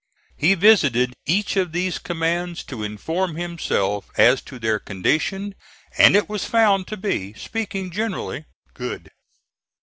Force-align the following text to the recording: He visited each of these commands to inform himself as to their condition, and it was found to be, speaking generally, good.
He 0.35 0.55
visited 0.55 1.13
each 1.27 1.55
of 1.55 1.73
these 1.73 1.99
commands 1.99 2.63
to 2.63 2.81
inform 2.83 3.35
himself 3.35 4.09
as 4.17 4.41
to 4.41 4.57
their 4.57 4.79
condition, 4.79 5.53
and 5.95 6.15
it 6.15 6.27
was 6.27 6.43
found 6.45 6.87
to 6.87 6.97
be, 6.97 7.33
speaking 7.33 7.91
generally, 7.91 8.45
good. 8.73 9.11